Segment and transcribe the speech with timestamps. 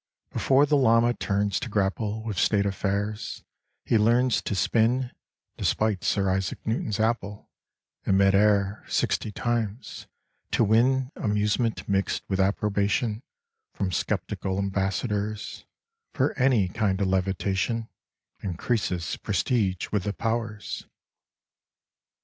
[0.31, 3.43] Before the Llama turns to grapple With State Affairs,
[3.85, 5.11] he learns to spin
[5.57, 7.51] (Despite Sir Isaac Newton's Apple)
[8.05, 10.07] In mid air, sixty times—
[10.53, 13.21] to win Amusement mixed with approbation
[13.75, 15.65] From sceptical ambassadors—
[16.15, 17.87] For any kind of levitation
[18.39, 20.87] Increases prestige with the Powers.